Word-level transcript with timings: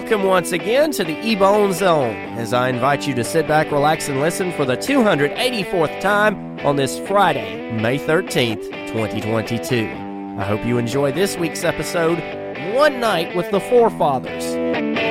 welcome 0.00 0.22
once 0.22 0.50
again 0.52 0.90
to 0.90 1.04
the 1.04 1.14
Ebone 1.16 1.74
Zone 1.74 2.16
as 2.38 2.54
I 2.54 2.70
invite 2.70 3.06
you 3.06 3.14
to 3.16 3.22
sit 3.22 3.46
back, 3.46 3.70
relax, 3.70 4.08
and 4.08 4.18
listen 4.18 4.50
for 4.50 4.64
the 4.64 4.74
284th 4.74 6.00
time 6.00 6.58
on 6.60 6.76
this 6.76 6.98
Friday, 7.00 7.70
May 7.72 7.98
13th, 7.98 8.64
2022. 8.88 9.84
I 10.38 10.44
hope 10.44 10.64
you 10.64 10.78
enjoy 10.78 11.12
this 11.12 11.36
week's 11.36 11.64
episode, 11.64 12.18
One 12.74 12.98
Night 12.98 13.36
with 13.36 13.50
the 13.50 13.60
Forefathers. 13.60 15.09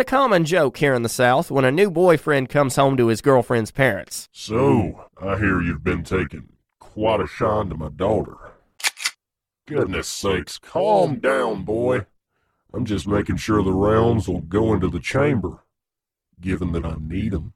A 0.00 0.04
common 0.04 0.46
joke 0.46 0.78
here 0.78 0.94
in 0.94 1.02
the 1.02 1.10
South 1.10 1.50
when 1.50 1.64
a 1.64 1.70
new 1.70 1.90
boyfriend 1.90 2.48
comes 2.48 2.76
home 2.76 2.96
to 2.96 3.08
his 3.08 3.20
girlfriend's 3.20 3.70
parents. 3.70 4.30
So, 4.32 5.04
I 5.20 5.36
hear 5.36 5.60
you've 5.60 5.84
been 5.84 6.04
taking 6.04 6.48
quite 6.78 7.20
a 7.20 7.26
shine 7.26 7.68
to 7.68 7.76
my 7.76 7.90
daughter. 7.90 8.36
Goodness 9.68 10.08
sakes, 10.08 10.56
calm 10.56 11.16
down, 11.16 11.64
boy. 11.64 12.06
I'm 12.72 12.86
just 12.86 13.06
making 13.06 13.36
sure 13.36 13.62
the 13.62 13.72
rounds 13.72 14.26
will 14.26 14.40
go 14.40 14.72
into 14.72 14.88
the 14.88 15.00
chamber, 15.00 15.58
given 16.40 16.72
that 16.72 16.86
I 16.86 16.94
need 16.98 17.34
'em. 17.34 17.52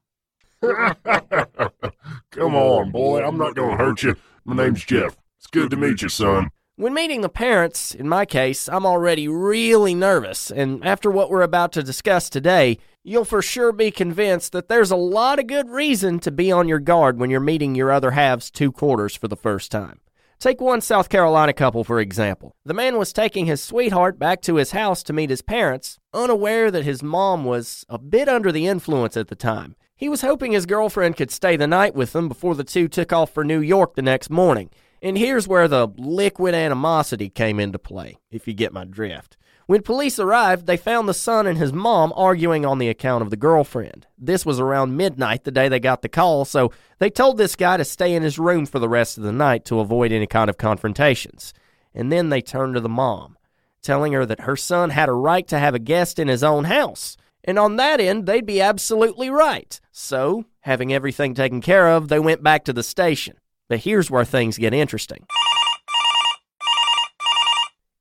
Come 2.29 2.55
on, 2.55 2.91
boy, 2.91 3.23
I'm 3.23 3.39
not 3.39 3.55
gonna 3.55 3.75
hurt 3.75 4.03
you. 4.03 4.15
My 4.45 4.55
name's 4.55 4.85
Jeff. 4.85 5.17
It's 5.39 5.47
good 5.47 5.71
to 5.71 5.77
meet 5.77 6.03
you, 6.03 6.09
son. 6.09 6.51
When 6.77 6.93
meeting 6.93 7.21
the 7.21 7.29
parents, 7.29 7.95
in 7.95 8.09
my 8.09 8.25
case, 8.25 8.67
I'm 8.67 8.85
already 8.85 9.29
really 9.29 9.95
nervous, 9.95 10.51
and 10.51 10.85
after 10.85 11.09
what 11.09 11.29
we're 11.29 11.41
about 11.41 11.71
to 11.71 11.83
discuss 11.83 12.29
today, 12.29 12.79
you'll 13.01 13.23
for 13.23 13.41
sure 13.41 13.71
be 13.71 13.91
convinced 13.91 14.51
that 14.51 14.67
there's 14.67 14.91
a 14.91 14.97
lot 14.97 15.39
of 15.39 15.47
good 15.47 15.69
reason 15.69 16.19
to 16.19 16.31
be 16.31 16.51
on 16.51 16.67
your 16.67 16.79
guard 16.79 17.17
when 17.17 17.29
you're 17.29 17.39
meeting 17.39 17.75
your 17.75 17.93
other 17.93 18.11
half's 18.11 18.51
two 18.51 18.73
quarters 18.73 19.15
for 19.15 19.29
the 19.29 19.37
first 19.37 19.71
time. 19.71 20.01
Take 20.37 20.59
one 20.59 20.81
South 20.81 21.07
Carolina 21.07 21.53
couple, 21.53 21.85
for 21.85 22.01
example. 22.01 22.57
The 22.65 22.73
man 22.73 22.97
was 22.97 23.13
taking 23.13 23.45
his 23.45 23.63
sweetheart 23.63 24.19
back 24.19 24.41
to 24.41 24.55
his 24.55 24.71
house 24.71 25.01
to 25.03 25.13
meet 25.13 25.29
his 25.29 25.41
parents, 25.41 25.97
unaware 26.13 26.71
that 26.71 26.83
his 26.83 27.01
mom 27.01 27.45
was 27.45 27.85
a 27.87 27.97
bit 27.97 28.27
under 28.27 28.51
the 28.51 28.67
influence 28.67 29.15
at 29.15 29.29
the 29.29 29.35
time. 29.35 29.77
He 29.95 30.09
was 30.09 30.23
hoping 30.23 30.51
his 30.51 30.65
girlfriend 30.65 31.15
could 31.15 31.31
stay 31.31 31.55
the 31.55 31.67
night 31.67 31.95
with 31.95 32.11
them 32.11 32.27
before 32.27 32.53
the 32.53 32.65
two 32.65 32.89
took 32.89 33.13
off 33.13 33.31
for 33.31 33.45
New 33.45 33.61
York 33.61 33.95
the 33.95 34.01
next 34.01 34.29
morning. 34.29 34.69
And 35.05 35.19
here's 35.19 35.47
where 35.47 35.67
the 35.67 35.89
liquid 35.97 36.55
animosity 36.55 37.29
came 37.29 37.59
into 37.59 37.77
play, 37.77 38.17
if 38.31 38.47
you 38.47 38.55
get 38.55 38.73
my 38.73 38.85
drift. 38.85 39.37
When 39.67 39.83
police 39.83 40.17
arrived, 40.17 40.65
they 40.65 40.77
found 40.77 41.07
the 41.07 41.13
son 41.13 41.45
and 41.45 41.59
his 41.59 41.71
mom 41.71 42.11
arguing 42.15 42.65
on 42.65 42.79
the 42.79 42.89
account 42.89 43.21
of 43.21 43.29
the 43.29 43.37
girlfriend. 43.37 44.07
This 44.17 44.47
was 44.47 44.59
around 44.59 44.97
midnight 44.97 45.43
the 45.43 45.51
day 45.51 45.69
they 45.69 45.79
got 45.79 46.01
the 46.01 46.09
call, 46.09 46.43
so 46.43 46.71
they 46.97 47.11
told 47.11 47.37
this 47.37 47.55
guy 47.55 47.77
to 47.77 47.85
stay 47.85 48.15
in 48.15 48.23
his 48.23 48.39
room 48.39 48.65
for 48.65 48.79
the 48.79 48.89
rest 48.89 49.19
of 49.19 49.23
the 49.23 49.31
night 49.31 49.63
to 49.65 49.79
avoid 49.79 50.11
any 50.11 50.25
kind 50.25 50.49
of 50.49 50.57
confrontations. 50.57 51.53
And 51.93 52.11
then 52.11 52.29
they 52.29 52.41
turned 52.41 52.73
to 52.73 52.81
the 52.81 52.89
mom, 52.89 53.37
telling 53.83 54.13
her 54.13 54.25
that 54.25 54.41
her 54.41 54.55
son 54.55 54.89
had 54.89 55.07
a 55.07 55.13
right 55.13 55.47
to 55.49 55.59
have 55.59 55.75
a 55.75 55.79
guest 55.79 56.17
in 56.17 56.29
his 56.29 56.43
own 56.43 56.63
house. 56.63 57.15
And 57.43 57.59
on 57.59 57.75
that 57.75 57.99
end, 57.99 58.25
they'd 58.25 58.43
be 58.43 58.59
absolutely 58.59 59.29
right. 59.29 59.79
So, 59.91 60.45
having 60.61 60.91
everything 60.91 61.35
taken 61.35 61.61
care 61.61 61.89
of, 61.89 62.07
they 62.07 62.17
went 62.17 62.41
back 62.41 62.65
to 62.65 62.73
the 62.73 62.81
station. 62.81 63.37
But 63.67 63.79
here's 63.79 64.11
where 64.11 64.25
things 64.25 64.57
get 64.57 64.73
interesting. 64.73 65.25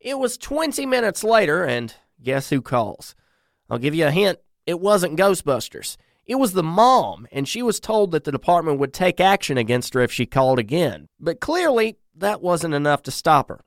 It 0.00 0.18
was 0.18 0.36
20 0.36 0.84
minutes 0.86 1.24
later, 1.24 1.64
and 1.64 1.94
guess 2.22 2.50
who 2.50 2.60
calls? 2.60 3.14
I'll 3.70 3.78
give 3.78 3.94
you 3.94 4.06
a 4.06 4.10
hint 4.10 4.38
it 4.66 4.80
wasn't 4.80 5.18
Ghostbusters. 5.18 5.96
It 6.26 6.36
was 6.36 6.52
the 6.52 6.62
mom, 6.62 7.28
and 7.30 7.46
she 7.46 7.62
was 7.62 7.80
told 7.80 8.12
that 8.12 8.24
the 8.24 8.32
department 8.32 8.78
would 8.78 8.94
take 8.94 9.20
action 9.20 9.58
against 9.58 9.92
her 9.92 10.00
if 10.00 10.10
she 10.10 10.24
called 10.24 10.58
again. 10.58 11.06
But 11.20 11.40
clearly, 11.40 11.98
that 12.16 12.40
wasn't 12.40 12.72
enough 12.72 13.02
to 13.02 13.10
stop 13.10 13.50
her. 13.50 13.60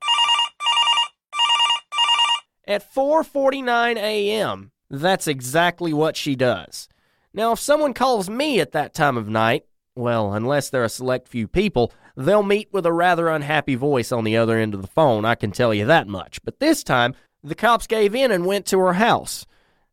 At 2.68 2.92
4:49 2.92 3.98
a.m., 3.98 4.72
that's 4.90 5.28
exactly 5.28 5.94
what 5.94 6.18
she 6.18 6.36
does. 6.36 6.90
Now, 7.32 7.52
if 7.52 7.60
someone 7.60 7.94
calls 7.94 8.30
me 8.30 8.60
at 8.60 8.72
that 8.72 8.96
time 8.96 9.18
of 9.18 9.30
night, 9.30 9.66
well, 9.98 10.34
unless 10.34 10.70
they're 10.70 10.84
a 10.84 10.90
select 10.90 11.28
few 11.28 11.48
people, 11.48 11.92
they'll 12.16 12.44
meet 12.44 12.70
with 12.72 12.86
a 12.86 12.94
rather 12.94 13.28
unhappy 13.28 13.76
voice 13.76 14.12
on 14.12 14.24
the 14.24 14.38
other 14.38 14.58
end 14.58 14.74
of 14.74 14.82
the 14.82 14.88
phone, 14.88 15.26
I 15.26 15.36
can 15.36 15.52
tell 15.52 15.74
you 15.74 15.86
that 15.86 16.08
much. 16.08 16.40
But 16.44 16.60
this 16.60 16.84
time, 16.84 17.16
the 17.44 17.56
cops 17.56 17.88
gave 17.88 18.16
in 18.16 18.32
and 18.32 18.46
went 18.46 18.66
to 18.68 18.80
her 18.80 18.94
house. 18.94 19.46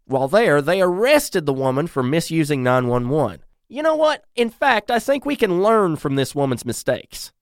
While 0.06 0.28
there, 0.28 0.60
they 0.60 0.82
arrested 0.82 1.46
the 1.46 1.52
woman 1.52 1.86
for 1.86 2.02
misusing 2.02 2.62
911. 2.62 3.40
You 3.68 3.82
know 3.82 3.96
what? 3.96 4.24
In 4.36 4.50
fact, 4.50 4.90
I 4.90 4.98
think 4.98 5.24
we 5.24 5.36
can 5.36 5.62
learn 5.62 5.96
from 5.96 6.16
this 6.16 6.34
woman's 6.34 6.64
mistakes. 6.64 7.32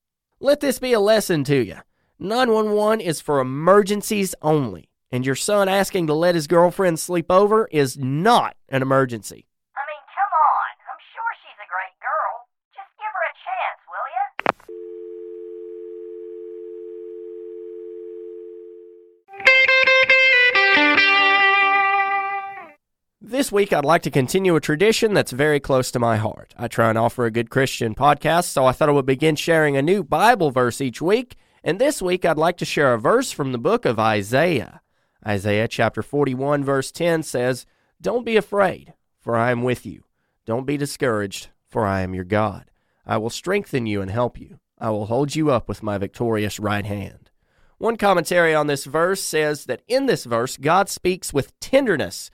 Let 0.41 0.61
this 0.61 0.79
be 0.79 0.93
a 0.93 1.00
lesson 1.00 1.44
to 1.44 1.56
you. 1.56 1.79
911 2.19 3.00
is 3.00 3.21
for 3.21 3.41
emergencies 3.41 4.34
only, 4.43 4.89
and 5.11 5.27
your 5.27 5.34
son 5.34 5.69
asking 5.69 6.06
to 6.06 6.15
let 6.15 6.37
his 6.37 6.47
girlfriend 6.47 7.00
sleep 7.00 7.27
over 7.31 7.69
is 7.73 7.99
not 7.99 8.56
an 8.69 8.81
emergency. 8.83 9.47
I 9.75 9.83
mean, 9.91 10.03
come 10.15 10.31
on. 10.31 10.71
I'm 10.87 11.03
sure 11.11 11.31
she's 11.43 11.59
a 11.59 11.67
great 11.67 11.99
girl. 11.99 12.47
This 23.43 23.51
week, 23.51 23.73
I'd 23.73 23.85
like 23.85 24.03
to 24.03 24.11
continue 24.13 24.55
a 24.55 24.61
tradition 24.61 25.15
that's 25.15 25.33
very 25.33 25.59
close 25.59 25.91
to 25.91 25.99
my 25.99 26.17
heart. 26.17 26.55
I 26.57 26.69
try 26.69 26.91
and 26.91 26.97
offer 26.97 27.25
a 27.25 27.31
good 27.33 27.51
Christian 27.51 27.93
podcast, 27.93 28.45
so 28.45 28.67
I 28.67 28.71
thought 28.71 28.89
I 28.89 28.93
would 28.93 29.05
begin 29.05 29.35
sharing 29.35 29.77
a 29.77 29.83
new 29.83 30.05
Bible 30.05 30.53
verse 30.53 30.81
each 30.81 31.03
week. 31.03 31.35
And 31.65 31.81
this 31.81 32.01
week, 32.01 32.25
I'd 32.25 32.39
like 32.39 32.57
to 32.59 32.65
share 32.65 32.95
a 32.95 33.01
verse 33.01 33.33
from 33.33 33.51
the 33.51 33.59
book 33.59 33.85
of 33.85 33.99
Isaiah. 33.99 34.81
Isaiah 35.27 35.67
chapter 35.67 36.05
41, 36.05 36.63
verse 36.63 36.93
10 36.93 37.25
says, 37.25 37.67
Don't 38.01 38.25
be 38.25 38.37
afraid, 38.37 38.95
for 39.19 39.35
I 39.35 39.51
am 39.51 39.65
with 39.65 39.85
you. 39.85 40.05
Don't 40.47 40.65
be 40.65 40.77
discouraged, 40.77 41.49
for 41.67 41.85
I 41.85 42.03
am 42.03 42.15
your 42.15 42.23
God. 42.23 42.71
I 43.05 43.17
will 43.17 43.29
strengthen 43.29 43.87
you 43.87 44.01
and 44.01 44.11
help 44.13 44.39
you. 44.39 44.61
I 44.79 44.91
will 44.91 45.07
hold 45.07 45.35
you 45.35 45.51
up 45.51 45.69
with 45.69 45.83
my 45.83 45.99
victorious 45.99 46.61
right 46.61 46.87
hand. 46.87 47.33
One 47.79 47.97
commentary 47.97 48.55
on 48.55 48.69
this 48.69 48.85
verse 48.85 49.21
says 49.21 49.65
that 49.65 49.83
in 49.89 50.07
this 50.07 50.27
verse, 50.27 50.57
God 50.57 50.89
speaks 50.89 51.33
with 51.33 51.59
tenderness. 51.59 52.31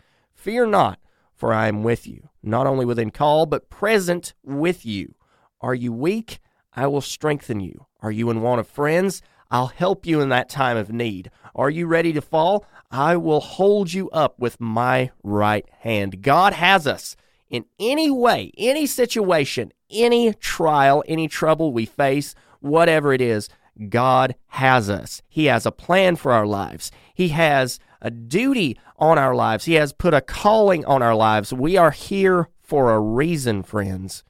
Fear 0.49 0.69
not, 0.69 0.99
for 1.37 1.53
I 1.53 1.69
am 1.69 1.83
with 1.83 2.07
you, 2.07 2.31
not 2.43 2.67
only 2.67 2.87
within 2.87 3.11
call, 3.11 3.45
but 3.45 3.69
present 3.69 4.33
with 4.43 4.87
you. 4.87 5.15
Are 5.61 5.75
you 5.75 5.93
weak? 5.93 6.39
I 6.73 6.87
will 6.87 7.03
strengthen 7.03 7.61
you. 7.61 7.85
Are 8.01 8.11
you 8.11 8.31
in 8.31 8.41
want 8.41 8.59
of 8.59 8.67
friends? 8.67 9.21
I'll 9.51 9.67
help 9.67 10.07
you 10.07 10.23
in 10.23 10.31
that 10.31 10.49
time 10.49 10.79
of 10.79 10.91
need. 10.91 11.31
Are 11.55 11.69
you 11.69 11.87
ready 11.87 12.15
to 12.15 12.23
fall? 12.23 12.65
I 12.91 13.15
will 13.15 13.41
hold 13.41 13.93
you 13.93 14.09
up 14.09 14.39
with 14.39 14.59
my 14.59 15.11
right 15.23 15.69
hand. 15.81 16.23
God 16.23 16.55
has 16.55 16.87
us 16.87 17.15
in 17.51 17.67
any 17.79 18.11
way, 18.11 18.51
any 18.57 18.87
situation, 18.87 19.71
any 19.91 20.33
trial, 20.33 21.05
any 21.07 21.29
trouble 21.29 21.75
we 21.75 21.85
face, 21.85 22.35
whatever 22.61 23.13
it 23.13 23.21
is. 23.21 23.51
God 23.91 24.35
has 24.47 24.89
us. 24.89 25.21
He 25.29 25.45
has 25.45 25.67
a 25.67 25.73
plan 25.73 26.17
for 26.17 26.33
our 26.33 26.47
lives. 26.47 26.91
He 27.15 27.29
has 27.29 27.79
a 28.01 28.11
duty 28.11 28.79
on 28.97 29.19
our 29.19 29.35
lives. 29.35 29.65
He 29.65 29.75
has 29.75 29.93
put 29.93 30.15
a 30.15 30.21
calling 30.21 30.85
on 30.85 31.03
our 31.03 31.15
lives. 31.15 31.53
We 31.53 31.77
are 31.77 31.91
here 31.91 32.49
for 32.61 32.93
a 32.93 33.01
reason, 33.01 33.63
friends. 33.63 34.25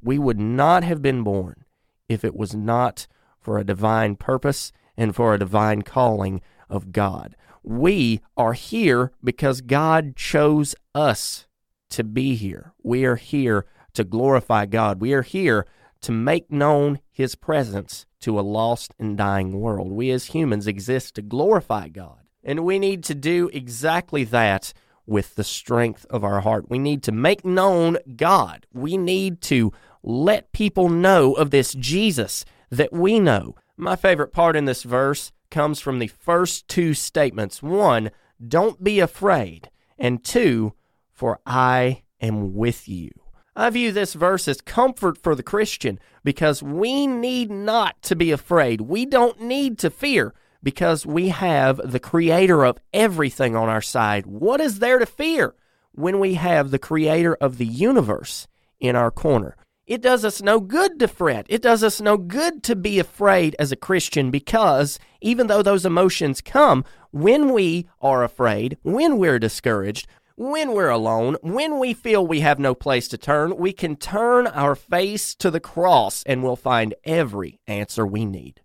We 0.00 0.18
would 0.18 0.40
not 0.40 0.84
have 0.84 1.02
been 1.02 1.22
born 1.22 1.64
if 2.08 2.24
it 2.24 2.36
was 2.36 2.54
not 2.54 3.06
for 3.40 3.58
a 3.58 3.64
divine 3.64 4.16
purpose 4.16 4.72
and 4.96 5.14
for 5.14 5.34
a 5.34 5.38
divine 5.38 5.82
calling 5.82 6.40
of 6.68 6.92
God. 6.92 7.36
We 7.62 8.20
are 8.36 8.52
here 8.52 9.12
because 9.22 9.60
God 9.60 10.16
chose 10.16 10.74
us 10.94 11.46
to 11.90 12.04
be 12.04 12.34
here. 12.34 12.72
We 12.82 13.04
are 13.04 13.16
here 13.16 13.66
to 13.94 14.04
glorify 14.04 14.66
God. 14.66 15.00
We 15.00 15.12
are 15.14 15.22
here 15.22 15.66
to 16.02 16.12
make 16.12 16.50
known 16.50 17.00
His 17.10 17.34
presence 17.34 18.04
to 18.20 18.38
a 18.38 18.42
lost 18.42 18.94
and 18.98 19.16
dying 19.16 19.60
world. 19.60 19.92
We 19.92 20.10
as 20.10 20.26
humans 20.26 20.66
exist 20.66 21.14
to 21.14 21.22
glorify 21.22 21.88
God. 21.88 22.23
And 22.44 22.64
we 22.64 22.78
need 22.78 23.02
to 23.04 23.14
do 23.14 23.50
exactly 23.52 24.24
that 24.24 24.72
with 25.06 25.34
the 25.34 25.44
strength 25.44 26.06
of 26.10 26.24
our 26.24 26.40
heart. 26.40 26.70
We 26.70 26.78
need 26.78 27.02
to 27.04 27.12
make 27.12 27.44
known 27.44 27.98
God. 28.16 28.66
We 28.72 28.96
need 28.96 29.40
to 29.42 29.72
let 30.02 30.52
people 30.52 30.88
know 30.88 31.32
of 31.32 31.50
this 31.50 31.74
Jesus 31.74 32.44
that 32.70 32.92
we 32.92 33.18
know. 33.18 33.54
My 33.76 33.96
favorite 33.96 34.32
part 34.32 34.56
in 34.56 34.66
this 34.66 34.82
verse 34.82 35.32
comes 35.50 35.80
from 35.80 35.98
the 35.98 36.08
first 36.08 36.68
two 36.68 36.94
statements. 36.94 37.62
One, 37.62 38.10
don't 38.46 38.82
be 38.82 39.00
afraid. 39.00 39.70
And 39.98 40.22
two, 40.22 40.74
for 41.12 41.40
I 41.46 42.02
am 42.20 42.54
with 42.54 42.88
you. 42.88 43.10
I 43.56 43.70
view 43.70 43.92
this 43.92 44.14
verse 44.14 44.48
as 44.48 44.60
comfort 44.60 45.16
for 45.16 45.34
the 45.34 45.42
Christian 45.42 46.00
because 46.24 46.62
we 46.62 47.06
need 47.06 47.50
not 47.50 48.02
to 48.02 48.16
be 48.16 48.32
afraid. 48.32 48.80
We 48.80 49.06
don't 49.06 49.40
need 49.40 49.78
to 49.78 49.90
fear 49.90 50.34
because 50.64 51.06
we 51.06 51.28
have 51.28 51.80
the 51.84 52.00
creator 52.00 52.64
of 52.64 52.78
everything 52.92 53.54
on 53.54 53.68
our 53.68 53.82
side. 53.82 54.26
What 54.26 54.60
is 54.60 54.80
there 54.80 54.98
to 54.98 55.06
fear 55.06 55.54
when 55.94 56.18
we 56.18 56.34
have 56.34 56.70
the 56.70 56.78
creator 56.78 57.34
of 57.34 57.58
the 57.58 57.66
universe 57.66 58.48
in 58.80 58.96
our 58.96 59.10
corner. 59.10 59.56
It 59.86 60.00
does 60.00 60.24
us 60.24 60.40
no 60.40 60.60
good 60.60 60.98
to 61.00 61.08
fret. 61.08 61.46
It 61.48 61.62
does 61.62 61.84
us 61.84 62.00
no 62.00 62.16
good 62.16 62.62
to 62.64 62.74
be 62.74 62.98
afraid 62.98 63.54
as 63.58 63.70
a 63.70 63.76
Christian 63.76 64.30
because 64.30 64.98
even 65.20 65.46
though 65.46 65.62
those 65.62 65.84
emotions 65.84 66.40
come, 66.40 66.84
when 67.10 67.52
we 67.52 67.86
are 68.00 68.24
afraid, 68.24 68.78
when 68.82 69.18
we're 69.18 69.38
discouraged, 69.38 70.06
when 70.36 70.72
we're 70.72 70.88
alone, 70.88 71.36
when 71.42 71.78
we 71.78 71.92
feel 71.92 72.26
we 72.26 72.40
have 72.40 72.58
no 72.58 72.74
place 72.74 73.08
to 73.08 73.18
turn, 73.18 73.56
we 73.56 73.72
can 73.72 73.94
turn 73.94 74.46
our 74.48 74.74
face 74.74 75.34
to 75.36 75.50
the 75.50 75.60
cross 75.60 76.22
and 76.24 76.42
we'll 76.42 76.56
find 76.56 76.94
every 77.04 77.60
answer 77.66 78.06
we 78.06 78.24
need. 78.24 78.60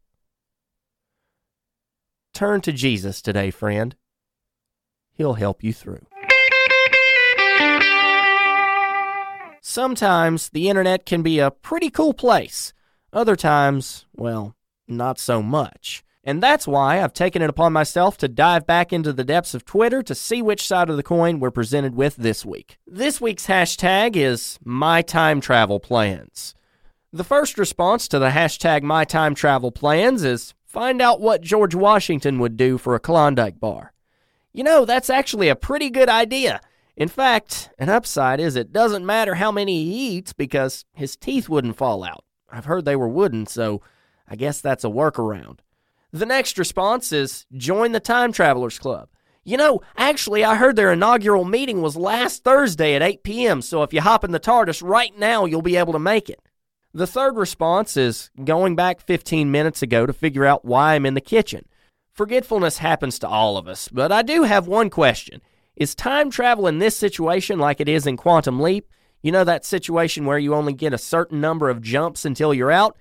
Turn 2.40 2.62
to 2.62 2.72
Jesus 2.72 3.22
today, 3.22 3.52
friend. 3.52 3.98
He'll 5.12 5.34
help 5.34 5.62
you 5.62 5.74
through. 5.74 6.06
Sometimes 9.60 10.48
the 10.48 10.70
internet 10.70 11.06
can 11.06 11.22
be 11.22 11.40
a 11.40 11.52
pretty 11.52 11.90
cool 11.90 12.14
place. 12.14 12.72
Other 13.12 13.36
times, 13.36 14.06
well, 14.16 14.56
not 14.88 15.20
so 15.20 15.44
much. 15.44 16.02
And 16.24 16.42
that's 16.42 16.66
why 16.66 17.04
I've 17.04 17.12
taken 17.12 17.42
it 17.42 17.50
upon 17.50 17.74
myself 17.74 18.16
to 18.20 18.30
dive 18.30 18.66
back 18.66 18.94
into 18.94 19.12
the 19.12 19.26
depths 19.26 19.54
of 19.54 19.66
Twitter 19.66 20.02
to 20.04 20.16
see 20.16 20.42
which 20.42 20.66
side 20.66 20.90
of 20.90 20.96
the 20.96 21.04
coin 21.04 21.42
we're 21.42 21.52
presented 21.52 21.94
with 21.94 22.16
this 22.16 22.46
week. 22.46 22.78
This 22.88 23.20
week's 23.20 23.48
hashtag 23.48 24.16
is 24.16 24.58
My 24.64 25.02
Time 25.02 25.42
Travel 25.42 25.82
Plans. 25.82 26.56
The 27.12 27.26
first 27.26 27.58
response 27.58 28.08
to 28.08 28.18
the 28.18 28.30
hashtag 28.30 28.82
My 28.82 29.04
Time 29.04 29.36
Travel 29.36 29.74
Plans 29.74 30.24
is 30.24 30.54
find 30.69 31.01
out 31.01 31.19
what 31.19 31.42
George 31.42 31.74
Washington 31.74 32.39
would 32.39 32.56
do 32.56 32.77
for 32.77 32.94
a 32.94 33.00
Klondike 33.00 33.60
bar. 33.60 33.92
You 34.54 34.63
know, 34.63 34.86
that's 34.86 35.10
actually 35.10 35.50
a 35.50 35.56
pretty 35.56 35.89
good 35.89 36.10
idea. 36.10 36.62
In 36.95 37.07
fact, 37.07 37.71
an 37.80 37.89
upside 37.89 38.39
is 38.39 38.56
it 38.56 38.71
doesn't 38.71 39.06
matter 39.06 39.36
how 39.36 39.51
many 39.51 39.83
he 39.83 40.18
eats 40.18 40.31
because 40.31 40.86
his 40.94 41.16
teeth 41.16 41.50
wouldn't 41.50 41.77
fall 41.77 42.04
out. 42.04 42.24
I've 42.51 42.66
heard 42.66 42.86
they 42.86 42.95
were 42.95 43.07
wooden, 43.07 43.45
so 43.48 43.81
I 44.27 44.36
guess 44.36 44.62
that's 44.62 44.83
a 44.83 44.89
workaround. 44.89 45.60
The 46.12 46.25
next 46.25 46.57
response 46.57 47.12
is 47.12 47.45
join 47.54 47.92
the 47.92 48.00
Time 48.00 48.31
Travelers 48.31 48.80
Club. 48.80 49.10
You 49.44 49.57
know, 49.57 49.81
actually, 49.98 50.44
I 50.44 50.56
heard 50.56 50.75
their 50.75 50.92
inaugural 50.92 51.45
meeting 51.45 51.81
was 51.81 51.95
last 51.95 52.44
Thursday 52.44 52.95
at 52.95 53.01
8 53.01 53.24
p.m., 53.24 53.62
so 53.62 53.81
if 53.81 53.94
you 53.94 54.01
hop 54.01 54.24
in 54.24 54.31
the 54.31 54.39
TARDIS 54.39 54.88
right 54.88 55.18
now, 55.18 55.45
you'll 55.45 55.62
be 55.62 55.77
able 55.77 55.94
to 55.94 56.00
make 56.00 56.30
it. 56.30 56.42
The 56.94 57.08
third 57.08 57.36
response 57.36 57.96
is 57.98 58.32
going 58.44 58.76
back 58.76 59.00
15 59.00 59.52
minutes 59.52 59.84
ago 59.84 60.08
to 60.08 60.14
figure 60.14 60.46
out 60.46 60.66
why 60.66 60.96
I'm 60.96 61.06
in 61.06 61.14
the 61.14 61.22
kitchen. 61.22 61.66
Forgetfulness 62.14 62.80
happens 62.80 63.20
to 63.20 63.28
all 63.28 63.58
of 63.58 63.68
us, 63.68 63.88
but 63.90 64.12
I 64.12 64.24
do 64.24 64.44
have 64.44 64.68
one 64.68 64.90
question. 64.90 65.42
Is 65.76 65.94
time 65.94 66.32
travel 66.32 66.66
in 66.66 66.80
this 66.80 66.98
situation 66.98 67.60
like 67.60 67.80
it 67.80 67.88
is 67.88 68.08
in 68.08 68.18
Quantum 68.18 68.60
Leap? 68.60 68.90
You 69.22 69.32
know 69.32 69.44
that 69.44 69.66
situation 69.66 70.26
where 70.26 70.40
you 70.40 70.56
only 70.56 70.74
get 70.74 70.94
a 70.94 70.98
certain 70.98 71.40
number 71.40 71.70
of 71.70 71.82
jumps 71.82 72.26
until 72.26 72.54
you're 72.54 72.72
out? 72.72 72.98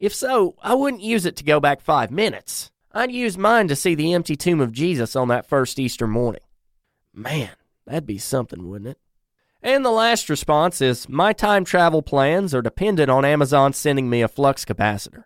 If 0.00 0.14
so, 0.14 0.54
I 0.62 0.74
wouldn't 0.74 1.02
use 1.02 1.26
it 1.26 1.36
to 1.36 1.44
go 1.44 1.60
back 1.60 1.80
five 1.82 2.10
minutes. 2.10 2.70
I'd 2.92 3.12
use 3.12 3.36
mine 3.36 3.68
to 3.68 3.76
see 3.76 3.94
the 3.94 4.14
empty 4.14 4.36
tomb 4.36 4.60
of 4.60 4.72
Jesus 4.72 5.14
on 5.14 5.28
that 5.28 5.46
first 5.46 5.78
Easter 5.78 6.06
morning. 6.06 6.42
Man, 7.12 7.50
that'd 7.86 8.06
be 8.06 8.18
something, 8.18 8.68
wouldn't 8.68 8.92
it? 8.92 8.98
And 9.62 9.84
the 9.84 9.90
last 9.90 10.28
response 10.28 10.80
is 10.80 11.08
My 11.08 11.32
time 11.32 11.64
travel 11.64 12.02
plans 12.02 12.54
are 12.54 12.62
dependent 12.62 13.10
on 13.10 13.24
Amazon 13.24 13.72
sending 13.72 14.08
me 14.08 14.22
a 14.22 14.28
flux 14.28 14.64
capacitor. 14.64 15.24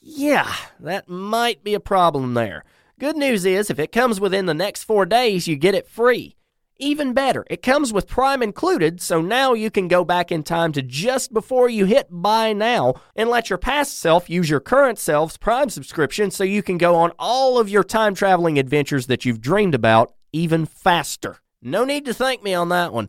Yeah, 0.00 0.54
that 0.80 1.08
might 1.08 1.64
be 1.64 1.74
a 1.74 1.80
problem 1.80 2.34
there. 2.34 2.64
Good 2.98 3.16
news 3.16 3.44
is, 3.44 3.68
if 3.68 3.78
it 3.78 3.92
comes 3.92 4.20
within 4.20 4.46
the 4.46 4.54
next 4.54 4.84
four 4.84 5.04
days, 5.04 5.48
you 5.48 5.56
get 5.56 5.74
it 5.74 5.88
free. 5.88 6.36
Even 6.78 7.12
better, 7.12 7.44
it 7.50 7.62
comes 7.62 7.92
with 7.92 8.06
Prime 8.06 8.42
included, 8.42 9.00
so 9.00 9.20
now 9.20 9.54
you 9.54 9.70
can 9.70 9.88
go 9.88 10.04
back 10.04 10.30
in 10.30 10.42
time 10.42 10.72
to 10.72 10.82
just 10.82 11.32
before 11.32 11.68
you 11.68 11.86
hit 11.86 12.06
buy 12.10 12.52
now 12.52 12.94
and 13.14 13.30
let 13.30 13.48
your 13.48 13.58
past 13.58 13.98
self 13.98 14.30
use 14.30 14.48
your 14.48 14.60
current 14.60 14.98
self's 14.98 15.38
Prime 15.38 15.70
subscription 15.70 16.30
so 16.30 16.44
you 16.44 16.62
can 16.62 16.78
go 16.78 16.94
on 16.94 17.12
all 17.18 17.58
of 17.58 17.68
your 17.68 17.84
time 17.84 18.14
traveling 18.14 18.58
adventures 18.58 19.06
that 19.06 19.24
you've 19.24 19.40
dreamed 19.40 19.74
about 19.74 20.12
even 20.32 20.66
faster. 20.66 21.38
No 21.62 21.84
need 21.84 22.04
to 22.04 22.14
thank 22.14 22.42
me 22.42 22.54
on 22.54 22.68
that 22.68 22.92
one. 22.92 23.08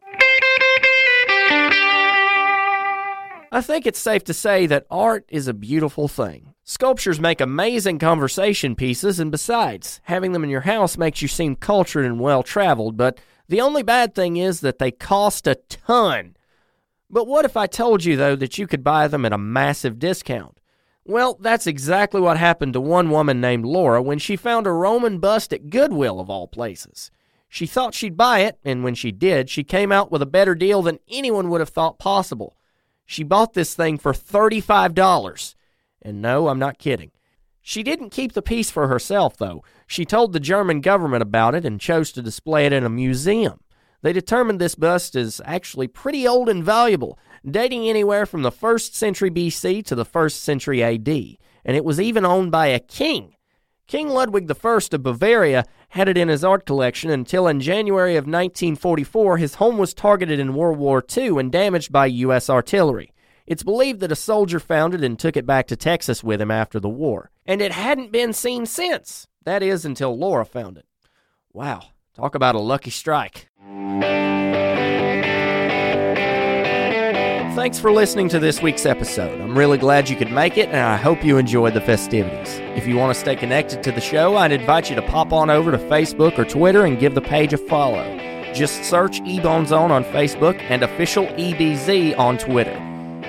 I 3.52 3.62
think 3.62 3.86
it's 3.86 4.00
safe 4.00 4.24
to 4.26 4.34
say 4.34 4.66
that 4.66 4.86
art 4.92 5.26
is 5.30 5.48
a 5.48 5.54
beautiful 5.54 6.08
thing. 6.08 6.54
Sculptures 6.66 7.20
make 7.20 7.40
amazing 7.40 7.98
conversation 7.98 8.76
pieces, 8.76 9.22
and 9.22 9.32
besides, 9.32 10.02
having 10.04 10.34
them 10.34 10.44
in 10.44 10.50
your 10.50 10.62
house 10.62 10.98
makes 10.98 11.22
you 11.22 11.30
seem 11.30 11.56
cultured 11.56 12.06
and 12.06 12.20
well 12.20 12.44
traveled, 12.44 12.98
but 12.98 13.20
the 13.48 13.62
only 13.62 13.84
bad 13.84 14.14
thing 14.14 14.36
is 14.36 14.60
that 14.60 14.80
they 14.80 14.92
cost 14.92 15.48
a 15.48 15.56
ton. 15.56 16.36
But 17.10 17.26
what 17.26 17.46
if 17.46 17.56
I 17.56 17.68
told 17.68 18.04
you, 18.04 18.18
though, 18.18 18.36
that 18.36 18.58
you 18.58 18.68
could 18.68 18.84
buy 18.84 19.08
them 19.08 19.24
at 19.24 19.32
a 19.32 19.38
massive 19.38 19.98
discount? 19.98 20.60
Well, 21.06 21.38
that's 21.40 21.68
exactly 21.68 22.20
what 22.20 22.36
happened 22.36 22.74
to 22.74 22.82
one 22.82 23.10
woman 23.10 23.40
named 23.40 23.66
Laura 23.66 24.02
when 24.02 24.20
she 24.20 24.36
found 24.36 24.68
a 24.68 24.72
Roman 24.72 25.20
bust 25.20 25.54
at 25.54 25.70
Goodwill, 25.70 26.20
of 26.20 26.30
all 26.30 26.50
places. 26.50 27.12
She 27.48 27.66
thought 27.66 27.94
she'd 27.94 28.18
buy 28.18 28.40
it, 28.40 28.60
and 28.66 28.84
when 28.84 28.94
she 28.94 29.14
did, 29.14 29.50
she 29.50 29.64
came 29.64 29.94
out 29.94 30.12
with 30.12 30.22
a 30.22 30.26
better 30.26 30.54
deal 30.54 30.82
than 30.82 31.00
anyone 31.08 31.50
would 31.50 31.62
have 31.62 31.70
thought 31.70 31.98
possible. 31.98 32.58
She 33.08 33.24
bought 33.24 33.54
this 33.54 33.74
thing 33.74 33.98
for 33.98 34.14
$35. 34.14 35.56
And 36.04 36.22
no, 36.22 36.50
I'm 36.50 36.60
not 36.60 36.78
kidding. 36.78 37.12
She 37.62 37.82
didn't 37.82 38.12
keep 38.12 38.34
the 38.34 38.42
piece 38.42 38.70
for 38.70 38.88
herself, 38.88 39.38
though. 39.38 39.64
She 39.88 40.06
told 40.06 40.34
the 40.34 40.40
German 40.40 40.82
government 40.82 41.24
about 41.24 41.56
it 41.56 41.66
and 41.66 41.82
chose 41.82 42.12
to 42.12 42.22
display 42.22 42.66
it 42.66 42.74
in 42.74 42.84
a 42.84 42.90
museum. 42.90 43.62
They 44.02 44.14
determined 44.14 44.60
this 44.60 44.76
bust 44.76 45.16
is 45.16 45.42
actually 45.46 45.88
pretty 45.88 46.28
old 46.28 46.50
and 46.50 46.64
valuable, 46.64 47.18
dating 47.50 47.88
anywhere 47.88 48.26
from 48.26 48.42
the 48.42 48.52
1st 48.52 48.94
century 48.94 49.32
BC 49.32 49.86
to 49.86 49.96
the 49.96 50.06
1st 50.06 50.34
century 50.34 50.84
AD, 50.84 51.08
and 51.08 51.76
it 51.78 51.86
was 51.86 52.00
even 52.00 52.26
owned 52.26 52.52
by 52.52 52.68
a 52.68 52.80
king. 52.80 53.36
King 53.88 54.10
Ludwig 54.10 54.52
I 54.52 54.80
of 54.92 55.04
Bavaria 55.04 55.64
had 55.90 56.10
it 56.10 56.18
in 56.18 56.28
his 56.28 56.44
art 56.44 56.66
collection 56.66 57.10
until 57.10 57.48
in 57.48 57.62
January 57.62 58.18
of 58.18 58.26
1944 58.26 59.38
his 59.38 59.56
home 59.56 59.78
was 59.78 59.94
targeted 59.94 60.42
in 60.42 60.56
World 60.56 60.78
War 60.78 61.02
II 61.16 61.40
and 61.40 61.50
damaged 61.50 61.90
by 61.90 62.08
U.S. 62.08 62.50
artillery. 62.50 63.14
It's 63.46 63.64
believed 63.64 64.02
that 64.02 64.12
a 64.12 64.16
soldier 64.16 64.60
found 64.60 64.94
it 64.94 65.06
and 65.06 65.18
took 65.18 65.38
it 65.38 65.46
back 65.46 65.68
to 65.68 65.78
Texas 65.78 66.22
with 66.22 66.42
him 66.42 66.52
after 66.52 66.82
the 66.82 66.90
war, 66.90 67.32
and 67.46 67.62
it 67.62 67.72
hadn't 67.72 68.12
been 68.12 68.34
seen 68.34 68.66
since. 68.66 69.30
That 69.46 69.64
is, 69.64 69.86
until 69.86 70.18
Laura 70.18 70.44
found 70.44 70.78
it. 70.78 70.86
Wow, 71.54 71.84
talk 72.14 72.36
about 72.36 72.56
a 72.56 72.60
lucky 72.60 72.90
strike. 72.90 73.48
Thanks 77.68 77.80
for 77.80 77.92
listening 77.92 78.30
to 78.30 78.40
this 78.40 78.62
week's 78.62 78.86
episode. 78.86 79.42
I'm 79.42 79.58
really 79.58 79.78
glad 79.78 80.08
you 80.08 80.16
could 80.16 80.32
make 80.32 80.58
it, 80.58 80.70
and 80.70 80.78
I 80.78 80.96
hope 80.96 81.22
you 81.22 81.38
enjoyed 81.38 81.74
the 81.74 81.82
festivities. 81.82 82.60
If 82.78 82.88
you 82.88 82.96
want 82.96 83.14
to 83.14 83.20
stay 83.20 83.36
connected 83.36 83.84
to 83.84 83.92
the 83.92 84.00
show, 84.00 84.38
I'd 84.38 84.54
invite 84.54 84.90
you 84.90 84.96
to 84.96 85.02
pop 85.02 85.34
on 85.34 85.50
over 85.50 85.72
to 85.72 85.78
Facebook 85.78 86.40
or 86.40 86.46
Twitter 86.46 86.86
and 86.86 86.98
give 86.98 87.14
the 87.14 87.20
page 87.20 87.52
a 87.52 87.58
follow. 87.58 88.06
Just 88.54 88.86
search 88.86 89.20
Ebone 89.20 89.68
Zone 89.68 89.92
on 89.92 90.06
Facebook 90.06 90.58
and 90.70 90.82
official 90.82 91.26
EBZ 91.26 92.18
on 92.18 92.38
Twitter. 92.38 92.80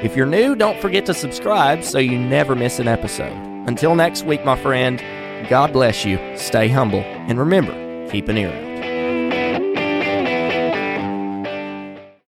If 0.05 0.15
you're 0.15 0.25
new, 0.25 0.55
don't 0.55 0.81
forget 0.81 1.05
to 1.07 1.15
subscribe 1.15 1.83
so 1.83 1.99
you 1.99 2.17
never 2.17 2.55
miss 2.55 2.79
an 2.79 2.87
episode. 2.87 3.37
Until 3.67 3.97
next 3.97 4.23
week, 4.23 4.45
my 4.45 4.57
friend, 4.57 5.03
God 5.51 5.73
bless 5.73 6.05
you, 6.05 6.17
stay 6.37 6.69
humble, 6.69 7.01
and 7.01 7.41
remember, 7.41 7.73
keep 8.09 8.29
an 8.29 8.39
ear 8.39 8.53
out. 8.53 8.68